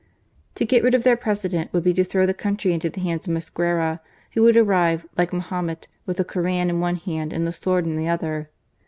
[0.55, 3.27] To get rid of their President would be to throw the country into the hands
[3.27, 3.99] of Mosquera,
[4.33, 7.97] who would arrive, like Mahomet, with the Koran in one hand and the sword in
[7.97, 8.49] the other.